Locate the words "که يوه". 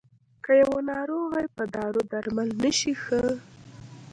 0.43-0.79